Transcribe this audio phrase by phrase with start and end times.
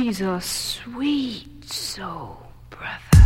[0.00, 2.38] He's a sweet soul,
[2.70, 3.19] brother.